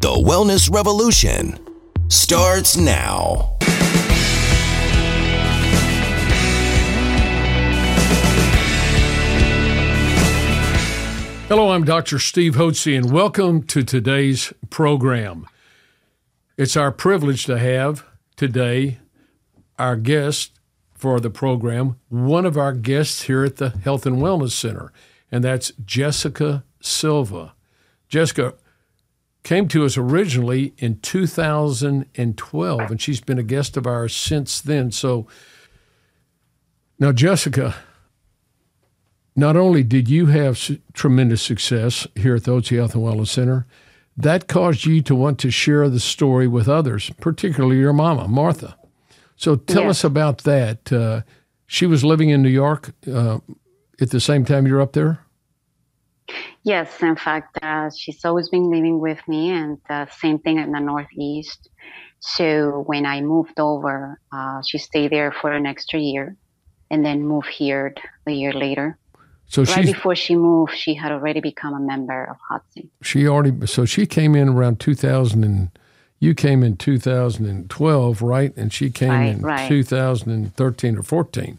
[0.00, 1.58] The Wellness Revolution
[2.06, 3.56] starts now.
[11.48, 12.20] Hello, I'm Dr.
[12.20, 15.48] Steve Hotze, and welcome to today's program.
[16.56, 18.04] It's our privilege to have
[18.36, 19.00] today
[19.80, 20.60] our guest
[20.94, 24.92] for the program, one of our guests here at the Health and Wellness Center,
[25.32, 27.54] and that's Jessica Silva.
[28.08, 28.54] Jessica
[29.48, 34.90] came to us originally in 2012, and she's been a guest of ours since then.
[34.90, 35.26] So,
[36.98, 37.74] now, Jessica,
[39.34, 42.62] not only did you have su- tremendous success here at the and
[43.02, 43.66] Wellness Center,
[44.18, 48.76] that caused you to want to share the story with others, particularly your mama, Martha.
[49.36, 50.92] So tell us about that.
[50.92, 51.22] Uh,
[51.66, 53.38] she was living in New York uh,
[53.98, 55.20] at the same time you're up there?
[56.64, 60.72] Yes, in fact, uh, she's always been living with me, and uh, same thing in
[60.72, 61.68] the Northeast.
[62.20, 66.36] So when I moved over, uh, she stayed there for an extra year,
[66.90, 67.94] and then moved here
[68.26, 68.98] a year later.
[69.46, 72.90] So right before she moved, she had already become a member of Hotze.
[73.02, 75.70] she already, so she came in around 2000 and
[76.20, 78.54] you came in 2012, right?
[78.56, 79.68] And she came Right, in right.
[79.68, 81.58] 2013 or 14.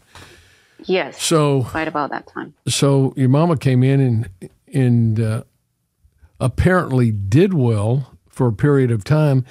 [0.84, 2.54] Yes, So right about that time.
[2.68, 5.44] so your mama came in and and uh,
[6.38, 9.44] apparently did well for a period of time,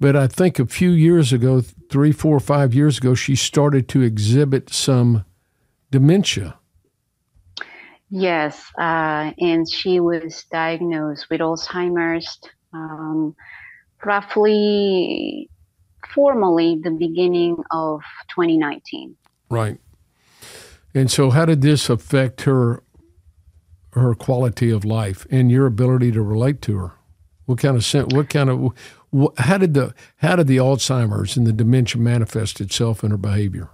[0.00, 4.02] but I think a few years ago, three, four, five years ago, she started to
[4.02, 5.24] exhibit some
[5.90, 6.58] dementia.
[8.10, 12.38] Yes, uh, and she was diagnosed with Alzheimer's
[12.72, 13.34] um,
[14.04, 15.50] roughly
[16.14, 19.16] formally the beginning of 2019.
[19.50, 19.78] Right.
[20.94, 22.82] And so, how did this affect her
[23.92, 26.92] her quality of life and your ability to relate to her?
[27.46, 28.72] What kind of what kind of
[29.38, 33.70] how did the how did the Alzheimer's and the dementia manifest itself in her behavior?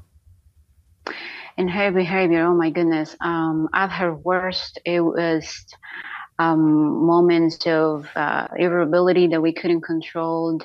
[1.56, 5.66] And her behavior, oh my goodness, um, at her worst, it was
[6.38, 10.60] um, moments of uh, irritability that we couldn't control.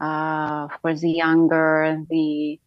[0.00, 2.58] Uh, course, the anger, the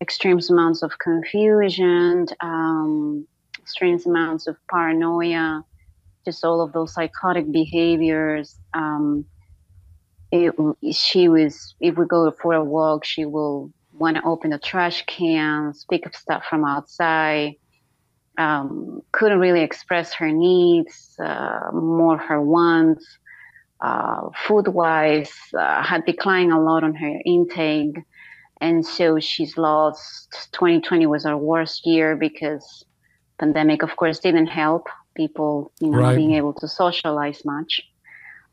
[0.00, 3.26] extreme amounts of confusion, um,
[3.64, 5.62] extreme amounts of paranoia,
[6.26, 8.56] just all of those psychotic behaviors.
[8.74, 9.24] Um,
[10.30, 10.52] it,
[10.92, 15.04] she was, if we go for a walk, she will want to open the trash
[15.06, 17.54] cans, pick up stuff from outside.
[18.36, 23.06] Um, couldn't really express her needs, uh, more her wants.
[23.80, 27.96] Uh, food wise, uh, had declined a lot on her intake.
[28.60, 30.48] And so she's lost.
[30.52, 32.84] 2020 was our worst year because
[33.40, 36.14] pandemic, of course, didn't help people, you know, Right.
[36.14, 37.80] being able to socialize much.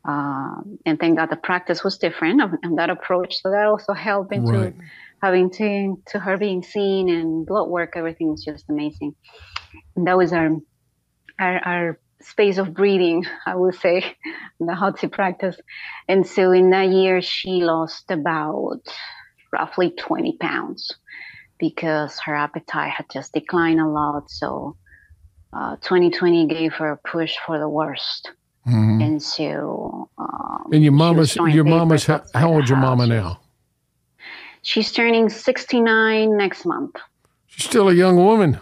[0.08, 3.40] Um, and thank God the practice was different and that approach.
[3.40, 4.74] So that also helped into Right.
[5.22, 7.92] having to to her being seen and blood work.
[7.96, 9.14] Everything was just amazing.
[9.96, 10.50] And that was our
[11.40, 13.98] our, our space of breathing, I would say,
[14.60, 15.56] in the Hotze practice.
[16.08, 18.80] And so in that year, she lost about
[19.52, 20.90] roughly 20 pounds
[21.62, 24.28] because her appetite had just declined a lot.
[24.28, 24.76] So
[25.52, 28.32] uh, 2020 gave her a push for the worst.
[29.00, 33.40] And so, um, And your mama's your mama's how, the old's your mama now?
[34.62, 36.96] She's turning 69 next month.
[37.46, 38.60] She's still a young woman.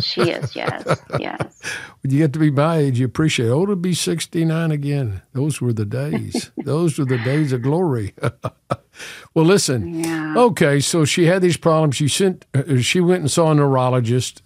[0.00, 1.60] She is, yes, yes.
[2.02, 3.46] When you get to be my age, you appreciate.
[3.46, 3.50] it.
[3.52, 5.22] Oh, to be sixty nine again.
[5.32, 6.50] Those were the days.
[6.64, 8.14] Those were the days of glory.
[9.34, 9.94] well, listen.
[10.04, 10.34] Yeah.
[10.36, 11.96] Okay, so she had these problems.
[11.96, 12.46] She sent.
[12.54, 14.42] uh, She went and saw a neurologist,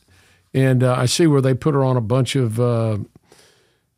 [0.54, 2.98] and uh, I see where they put her on a bunch of, uh,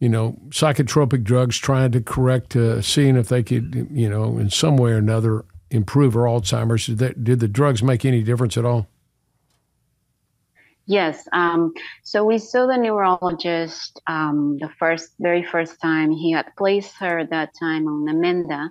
[0.00, 4.50] you know, psychotropic drugs, trying to correct, uh, seeing if they could, you know, in
[4.50, 6.86] some way or another, improve her Alzheimer's.
[6.86, 8.88] Did, that, did the drugs make any difference at all?
[10.86, 11.26] Yes.
[11.32, 11.72] Um,
[12.02, 16.10] so we saw the neurologist um, the first, very first time.
[16.10, 18.68] He had placed her at that time on Namenda,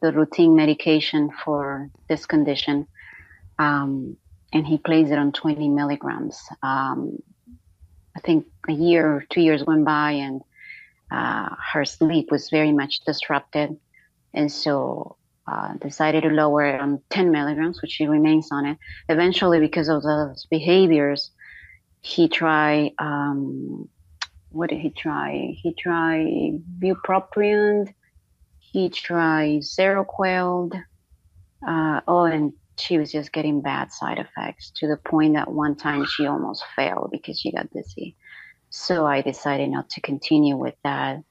[0.00, 2.88] the routine medication for this condition,
[3.60, 4.16] um,
[4.52, 6.40] and he placed it on 20 milligrams.
[6.64, 7.18] Um,
[8.16, 10.40] I think a year or two years went by, and
[11.12, 13.76] uh, her sleep was very much disrupted,
[14.34, 15.16] and so
[15.46, 18.78] uh, decided to lower it on 10 milligrams, which she remains on it.
[19.08, 21.30] Eventually, because of those behaviors,
[22.02, 23.88] he tried um,
[24.52, 25.56] what did he try?
[25.60, 27.92] He tried bupropion.
[28.58, 30.72] He tried Seroquel.
[31.66, 35.76] Uh, oh, and she was just getting bad side effects to the point that one
[35.76, 38.16] time she almost fell because she got dizzy.
[38.70, 41.22] So I decided not to continue with that.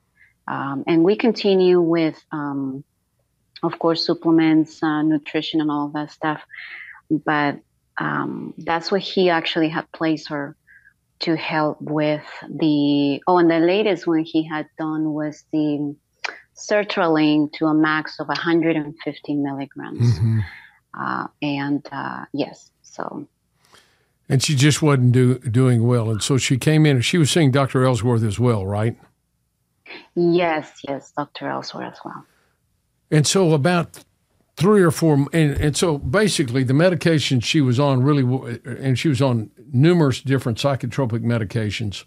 [0.47, 2.83] Um, and we continue with, um,
[3.63, 6.41] of course, supplements, uh, nutrition, and all that stuff.
[7.09, 7.59] But
[7.97, 10.55] um, that's what he actually had placed her
[11.21, 13.21] to help with the.
[13.27, 15.95] Oh, and the latest one he had done was the
[16.55, 20.19] sertraline to a max of 150 milligrams.
[20.19, 20.39] Mm-hmm.
[20.99, 23.27] Uh, and uh, yes, so.
[24.29, 26.09] And she just wasn't do, doing well.
[26.09, 27.83] And so she came in and she was seeing Dr.
[27.83, 28.97] Ellsworth as well, right?
[30.15, 31.47] Yes, yes, Dr.
[31.49, 32.25] Ellsworth as well.
[33.09, 34.03] And so about
[34.55, 38.23] three or four, and, and so basically the medication she was on really,
[38.65, 42.03] and she was on numerous different psychotropic medications,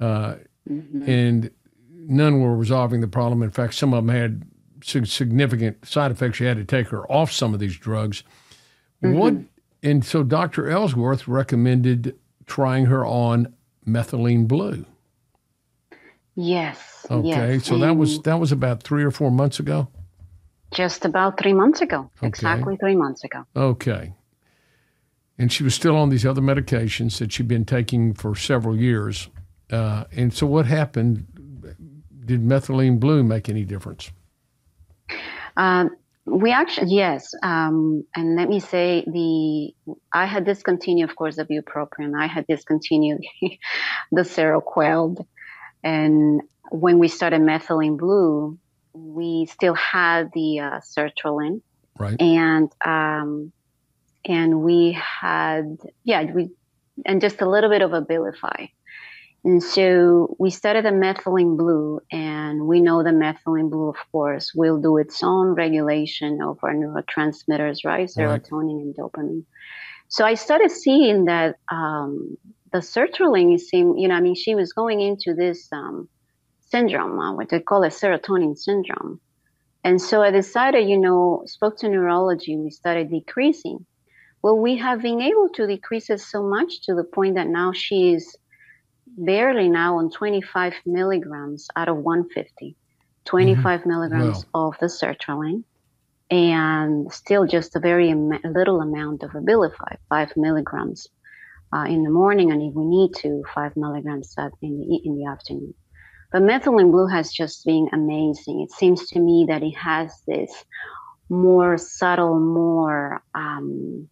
[0.00, 0.36] uh,
[0.68, 1.08] mm-hmm.
[1.08, 1.50] and
[1.90, 3.42] none were resolving the problem.
[3.42, 4.44] In fact, some of them had
[4.82, 6.38] significant side effects.
[6.38, 8.24] She had to take her off some of these drugs.
[9.02, 9.18] Mm-hmm.
[9.18, 9.34] What?
[9.82, 10.70] And so Dr.
[10.70, 13.52] Ellsworth recommended trying her on
[13.86, 14.84] methylene blue.
[16.34, 17.06] Yes.
[17.10, 17.54] Okay.
[17.54, 17.66] Yes.
[17.66, 19.88] So that was that was about three or four months ago.
[20.72, 22.10] Just about three months ago.
[22.18, 22.26] Okay.
[22.28, 23.44] Exactly three months ago.
[23.54, 24.14] Okay.
[25.38, 29.28] And she was still on these other medications that she'd been taking for several years.
[29.70, 31.26] Uh, and so, what happened?
[32.24, 34.10] Did methylene blue make any difference?
[35.56, 35.90] Um,
[36.24, 39.74] we actually yes, um, and let me say the
[40.12, 42.12] I had discontinued, of course, the bupropion.
[42.16, 43.22] I had discontinued
[44.12, 45.26] the seroquel,
[45.82, 48.58] and when we started methylene blue,
[48.94, 51.60] we still had the uh, sertraline,
[51.98, 52.20] right?
[52.20, 53.52] And um,
[54.24, 56.50] and we had yeah we
[57.06, 58.70] and just a little bit of abilify.
[59.44, 64.52] And so we started the methylene blue, and we know the methylene blue, of course,
[64.54, 68.08] will do its own regulation of our neurotransmitters, right?
[68.08, 69.44] Serotonin and dopamine.
[70.06, 72.36] So I started seeing that um,
[72.72, 76.08] the sertraline seemed, you know, I mean, she was going into this um,
[76.72, 79.20] syndrome, uh, what they call a serotonin syndrome.
[79.84, 83.84] And so I decided, you know, spoke to neurology, we started decreasing.
[84.42, 87.72] Well, we have been able to decrease it so much to the point that now
[87.72, 88.24] she is
[89.06, 92.76] barely now on 25 milligrams out of 150,
[93.24, 93.88] 25 mm-hmm.
[93.88, 94.68] milligrams wow.
[94.68, 95.62] of the sertraline,
[96.30, 101.08] and still just a very am- little amount of Abilify, five milligrams
[101.74, 105.26] uh, in the morning, and if we need to, five milligrams in the in the
[105.26, 105.74] afternoon.
[106.32, 108.62] But methylene blue has just been amazing.
[108.62, 110.50] It seems to me that it has this
[111.28, 114.08] more subtle, more um,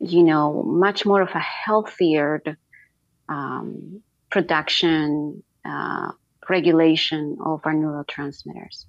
[0.00, 2.42] you know, much more of a healthier
[3.28, 6.10] um, production, uh,
[6.48, 8.84] regulation of our neurotransmitters.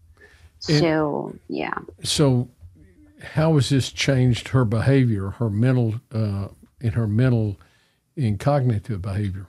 [0.67, 1.77] And so, yeah.
[2.03, 2.49] So,
[3.21, 6.47] how has this changed her behavior, her mental, uh,
[6.81, 7.57] in her mental
[8.17, 9.47] and cognitive behavior?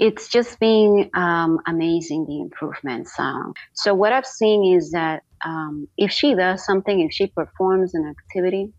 [0.00, 3.12] It's just been um, amazing the improvements.
[3.18, 7.92] Um, so what I've seen is that um, if she does something, if she performs
[7.92, 8.72] an activity,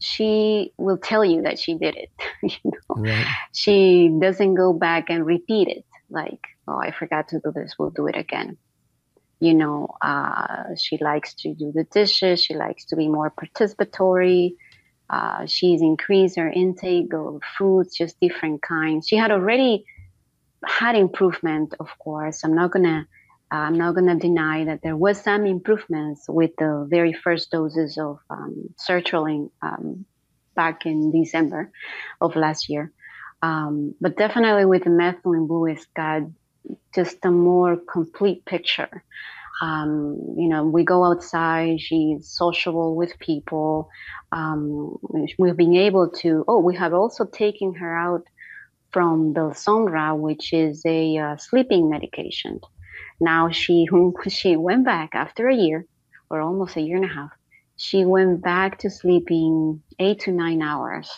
[0.00, 2.10] she will tell you that she did it.
[2.42, 2.96] you know?
[2.96, 3.26] right.
[3.52, 7.76] She doesn't go back and repeat it like, oh, I forgot to do this.
[7.78, 8.58] We'll do it again.
[9.38, 12.42] You know, uh, she likes to do the dishes.
[12.42, 14.56] She likes to be more participatory.
[15.08, 19.06] Uh, she's increased her intake of foods, just different kinds.
[19.06, 19.84] She had already
[20.64, 22.44] had improvement, of course.
[22.44, 23.06] I'm not gonna
[23.50, 28.18] I'm not to deny that there was some improvements with the very first doses of
[28.28, 30.04] um, sertraline um,
[30.54, 31.70] back in December
[32.20, 32.92] of last year.
[33.42, 36.22] Um, but definitely with the methylene blue, it's got
[36.94, 39.04] just a more complete picture.
[39.62, 43.88] Um, you know, we go outside, she's sociable with people.
[44.32, 44.96] Um,
[45.38, 48.24] we've been able to, oh, we have also taken her out
[48.96, 52.58] from Belsomra, which is a uh, sleeping medication.
[53.20, 53.86] Now she
[54.28, 55.84] she went back after a year,
[56.30, 57.30] or almost a year and a half.
[57.76, 61.10] She went back to sleeping eight to nine hours,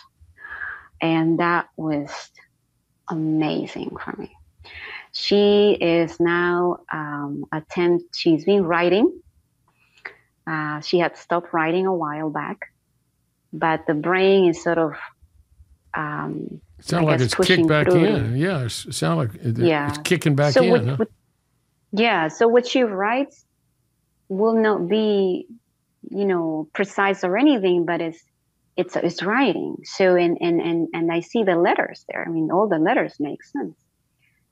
[0.99, 2.11] and that was
[3.09, 4.35] amazing for me.
[5.13, 8.13] She is now um, attempt.
[8.13, 9.21] She's been writing.
[10.45, 12.57] Uh, she had stopped writing a while back,
[13.53, 14.95] but the brain is sort of
[15.93, 18.05] um, sound like it's kicked back through.
[18.05, 18.37] in.
[18.37, 19.89] Yeah, it sound like it, yeah.
[19.89, 20.71] it's kicking back so in.
[20.71, 20.95] With, huh?
[20.99, 21.09] with,
[21.91, 22.27] yeah.
[22.27, 23.45] So what she writes
[24.27, 25.47] will not be,
[26.09, 28.23] you know, precise or anything, but it's
[28.77, 29.77] it's it's writing.
[29.83, 32.23] So and and and and I see the letters there.
[32.25, 33.75] I mean, all the letters make sense.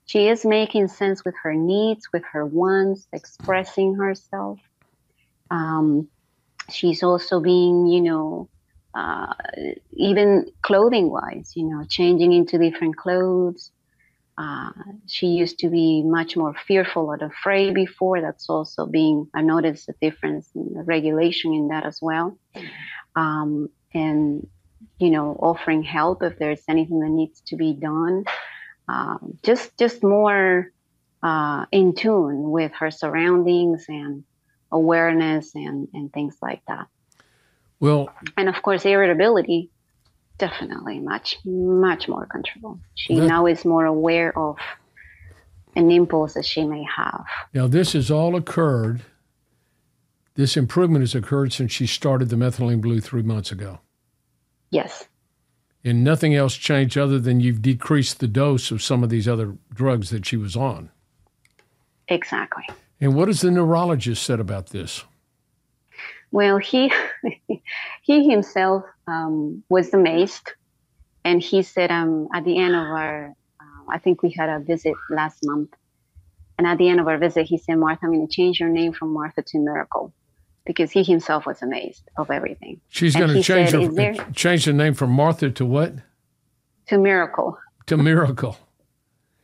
[0.05, 4.59] She is making sense with her needs, with her wants, expressing herself.
[5.51, 6.07] Um,
[6.71, 8.49] she's also being, you know,
[9.01, 9.33] uh,
[10.09, 10.29] even
[10.67, 13.71] clothing wise, you know, changing into different clothes,
[14.47, 14.69] Uh,
[15.07, 18.21] she used to be much more fearful or afraid before.
[18.21, 22.27] That's also being, I noticed a difference in the regulation in that as well.
[23.15, 23.51] Um,
[23.93, 24.45] and,
[24.99, 28.15] you know, offering help if there's anything that needs to be done.
[28.87, 30.69] Um, just, just more
[31.29, 34.23] uh, in tune with her surroundings and
[34.69, 36.85] awareness and, and things like that.
[37.79, 39.69] Well, and of course, irritability
[40.37, 44.57] definitely much much more controllable she that, now is more aware of
[45.75, 47.25] an impulse that she may have.
[47.53, 49.01] Now this has all occurred
[50.37, 53.79] this improvement has occurred since she started the methylene blue three months ago.
[54.69, 55.07] Yes.
[55.83, 59.57] And nothing else changed other than you've decreased the dose of some of these other
[59.73, 60.91] drugs that she was on.
[62.07, 62.63] Exactly.
[63.01, 65.05] And what has the neurologist said about this?
[66.31, 66.91] Well, he
[68.07, 70.53] he himself um, was amazed,
[71.25, 74.59] and he said um, at the end of our, uh, I think we had a
[74.59, 75.73] visit last month,
[76.57, 78.69] and at the end of our visit, he said, "Martha, I'm going to change your
[78.69, 80.13] name from Martha to Miracle."
[80.65, 82.81] Because he himself was amazed of everything.
[82.89, 84.13] She's going to change said, her, there...
[84.33, 85.93] change the name from Martha to what?
[86.87, 87.57] To Miracle.
[87.85, 88.57] To Miracle.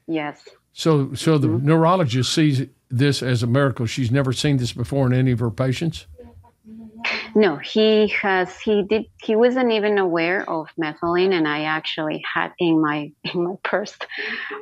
[0.08, 0.50] yes.
[0.74, 1.66] So, so the mm-hmm.
[1.66, 3.86] neurologist sees this as a miracle.
[3.86, 6.08] She's never seen this before in any of her patients.
[7.36, 8.60] No, he has.
[8.60, 9.06] He did.
[9.22, 13.98] He wasn't even aware of methylene, and I actually had in my in my purse.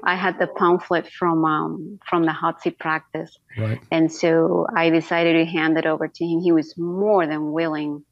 [0.04, 3.82] I had the pamphlet from um, from the Hotze practice, right.
[3.92, 6.40] and so I decided to hand it over to him.
[6.40, 8.06] He was more than willing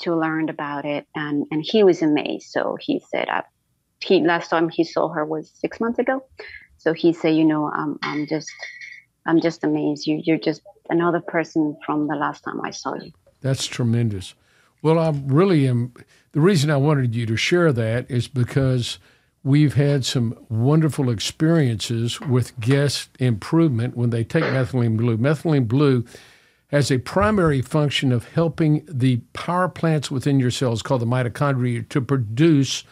[0.00, 2.50] to learn about it, and and he was amazed.
[2.50, 3.42] So he said, uh,
[4.00, 6.22] he last time he saw her was six months ago.
[6.78, 8.50] So he said, you know, I'm I'm just
[9.26, 10.06] I'm just amazed.
[10.06, 13.12] You you're just another person from the last time I saw you.
[13.40, 14.34] That's tremendous.
[14.82, 15.92] Well, I really am.
[16.32, 18.98] The reason I wanted you to share that is because
[19.42, 25.16] we've had some wonderful experiences with guest improvement when they take methylene blue.
[25.16, 26.04] Methylene blue
[26.68, 31.88] has a primary function of helping the power plants within your cells, called the mitochondria,
[31.88, 32.84] to produce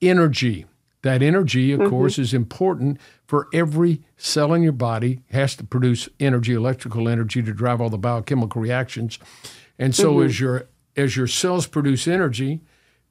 [0.00, 0.64] energy.
[1.02, 1.90] That energy, of mm-hmm.
[1.90, 7.42] course, is important for every cell in your body, has to produce energy, electrical energy,
[7.42, 9.18] to drive all the biochemical reactions.
[9.78, 10.26] And so mm-hmm.
[10.26, 12.60] as your as your cells produce energy,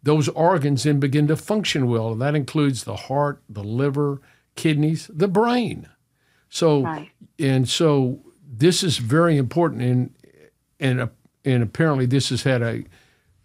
[0.03, 2.11] those organs then begin to function well.
[2.11, 4.21] And that includes the heart, the liver,
[4.55, 5.87] kidneys, the brain.
[6.49, 7.11] So right.
[7.39, 10.13] and so this is very important and
[10.79, 11.09] and
[11.43, 12.83] and apparently this has had a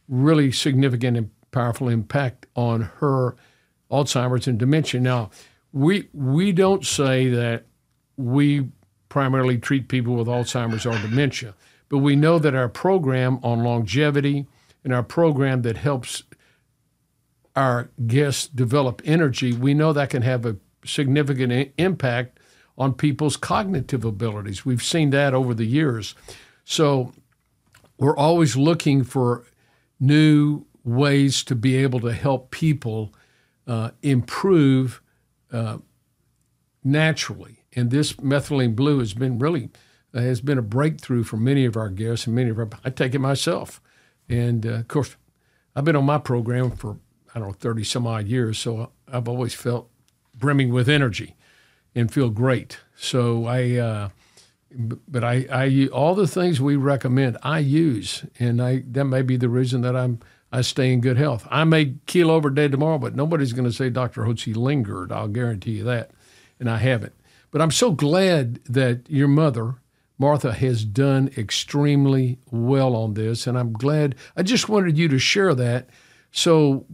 [0.08, 3.36] really significant and powerful impact on her
[3.90, 5.00] Alzheimer's and dementia.
[5.00, 5.30] Now,
[5.72, 7.64] we we don't say that
[8.16, 8.68] we
[9.08, 11.54] primarily treat people with Alzheimer's or dementia.
[11.90, 14.46] But we know that our program on longevity
[14.82, 16.22] and our program that helps
[17.54, 22.38] our guests develop energy, we know that can have a significant impact
[22.78, 24.64] on people's cognitive abilities.
[24.64, 26.14] We've seen that over the years.
[26.64, 27.12] So
[27.98, 29.44] we're always looking for
[29.98, 33.12] new ways to be able to help people
[33.66, 35.02] uh, improve
[35.52, 35.78] uh,
[36.82, 37.64] naturally.
[37.74, 39.70] And this methylene blue has been really
[40.14, 42.68] has been a breakthrough for many of our guests and many of our.
[42.84, 43.80] I take it myself,
[44.28, 45.16] and uh, of course,
[45.74, 46.98] I've been on my program for
[47.34, 49.88] I don't know thirty some odd years, so I've always felt
[50.34, 51.36] brimming with energy
[51.94, 52.78] and feel great.
[52.96, 54.08] So I, uh,
[55.08, 59.36] but I, I all the things we recommend I use, and I that may be
[59.36, 60.20] the reason that I'm
[60.52, 61.46] I stay in good health.
[61.50, 64.24] I may keel over dead tomorrow, but nobody's going to say Dr.
[64.24, 65.12] Hotze lingered.
[65.12, 66.10] I'll guarantee you that,
[66.58, 67.12] and I haven't.
[67.50, 69.76] But I'm so glad that your mother
[70.20, 74.14] Martha has done extremely well on this, and I'm glad.
[74.36, 75.88] I just wanted you to share that
[76.30, 76.84] so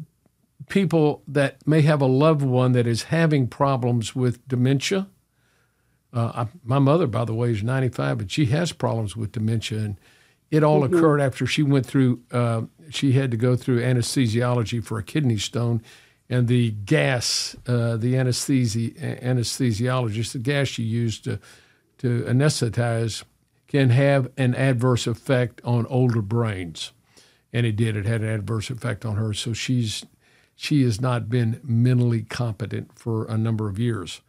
[0.69, 5.09] people that may have a loved one that is having problems with dementia.
[6.13, 9.79] Uh, I, my mother, by the way, is 95, but she has problems with dementia,
[9.79, 10.01] and
[10.53, 10.97] it all mm-hmm.
[10.97, 12.23] occurred after she went through.
[12.31, 15.83] Uh, she had to go through anesthesiology for a kidney stone,
[16.31, 21.41] and the gas, uh, the anesthesi- anesthesiologist, the gas she used to
[21.99, 23.25] to anesthetize
[23.69, 26.93] can have an adverse effect on older brains.
[27.53, 27.97] And it did.
[27.97, 29.33] It had an adverse effect on her.
[29.33, 30.05] So she's
[30.55, 34.23] she has not been mentally competent for a number of years.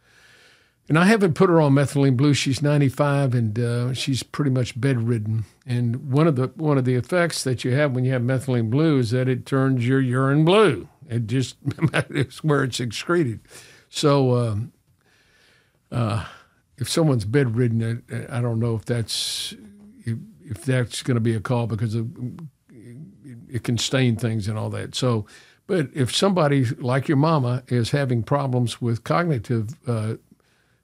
[0.88, 2.32] And I haven't put her on methylene blue.
[2.32, 5.44] She's 95 and uh, she's pretty much bedridden.
[5.66, 8.70] And one of the one of the effects that you have when you have methylene
[8.70, 10.88] blue is that it turns your urine blue.
[11.08, 11.56] It just
[11.92, 13.40] it's where it's excreted.
[13.90, 14.72] So um,
[15.92, 16.24] uh,
[16.78, 19.54] if someone's bedridden, I don't know if that's
[20.50, 22.08] if that's going to be a call because of,
[23.50, 24.94] it can stain things and all that.
[24.94, 25.26] So,
[25.66, 30.14] but if somebody like your mama is having problems with cognitive uh,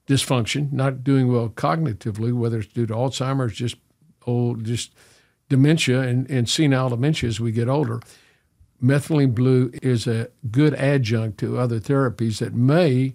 [0.06, 3.76] dysfunction, not doing well cognitively, whether it's due to Alzheimer's, just
[4.26, 4.92] old, just
[5.48, 8.00] dementia and, and senile dementia as we get older.
[8.82, 13.14] Methylene blue is a good adjunct to other therapies that may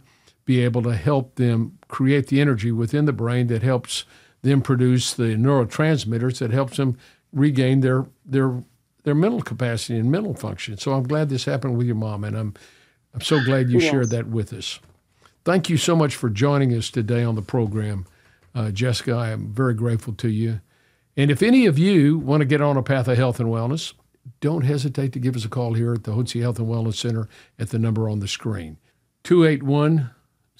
[0.49, 4.03] be able to help them create the energy within the brain that helps
[4.41, 6.97] them produce the neurotransmitters that helps them
[7.31, 8.63] regain their their
[9.03, 10.75] their mental capacity and mental function.
[10.75, 12.55] So I'm glad this happened with your mom, and I'm
[13.13, 13.91] I'm so glad you yes.
[13.91, 14.79] shared that with us.
[15.45, 18.07] Thank you so much for joining us today on the program,
[18.55, 19.13] uh, Jessica.
[19.13, 20.61] I am very grateful to you.
[21.15, 23.93] And if any of you want to get on a path of health and wellness,
[24.41, 27.29] don't hesitate to give us a call here at the Hotze Health and Wellness Center
[27.59, 28.77] at the number on the screen
[29.23, 30.09] 281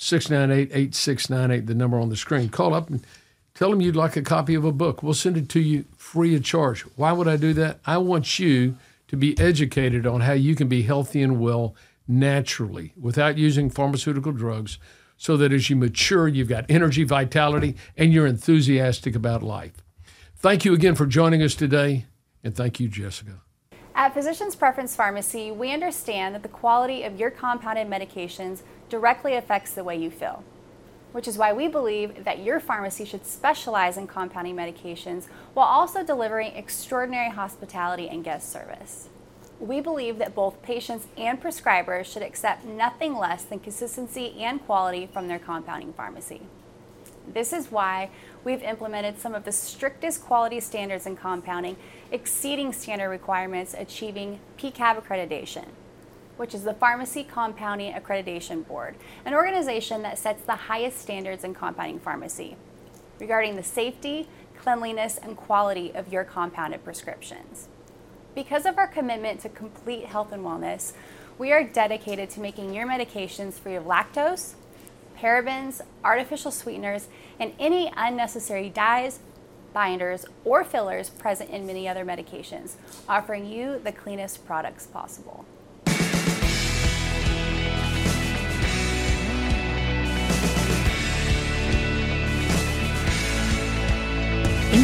[0.02, 2.48] 698 8698, the number on the screen.
[2.48, 3.06] Call up and
[3.54, 5.04] tell them you'd like a copy of a book.
[5.04, 6.84] We'll send it to you free of charge.
[6.96, 7.80] Why would I do that?
[7.86, 8.78] I want you
[9.10, 11.76] to be educated on how you can be healthy and well
[12.08, 14.78] naturally without using pharmaceutical drugs
[15.18, 19.84] so that as you mature, you've got energy, vitality, and you're enthusiastic about life.
[20.38, 22.06] Thank you again for joining us today,
[22.42, 23.42] and thank you, Jessica.
[23.96, 29.74] At Physicians Preference Pharmacy, we understand that the quality of your compounded medications directly affects
[29.74, 30.44] the way you feel,
[31.12, 36.04] which is why we believe that your pharmacy should specialize in compounding medications while also
[36.04, 39.10] delivering extraordinary hospitality and guest service.
[39.60, 45.10] We believe that both patients and prescribers should accept nothing less than consistency and quality
[45.12, 46.42] from their compounding pharmacy.
[47.34, 48.10] This is why
[48.44, 51.76] we've implemented some of the strictest quality standards in compounding,
[52.12, 55.66] exceeding standard requirements, achieving PCAB accreditation,
[56.40, 61.54] which is the Pharmacy Compounding Accreditation Board, an organization that sets the highest standards in
[61.54, 62.56] compounding pharmacy
[63.20, 64.26] regarding the safety,
[64.58, 67.68] cleanliness, and quality of your compounded prescriptions.
[68.36, 70.94] Because of our commitment to complete health and wellness,
[71.38, 74.54] we are dedicated to making your medications free of lactose,
[75.18, 79.20] parabens, artificial sweeteners, and any unnecessary dyes,
[79.74, 82.76] binders, or fillers present in many other medications,
[83.10, 85.44] offering you the cleanest products possible.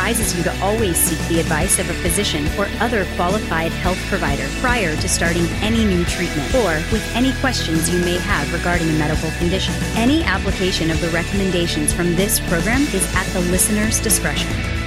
[0.00, 4.48] advises you to always seek the advice of a physician or other qualified health provider
[4.60, 8.92] prior to starting any new treatment or with any questions you may have regarding a
[8.94, 9.74] medical condition.
[9.96, 14.79] Any application of the recommendations from this program is at the listener's discretion.